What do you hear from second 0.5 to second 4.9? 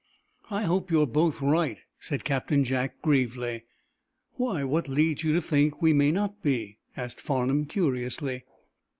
'""I hope you're both right," said Captain Jack, gravely. "Why, what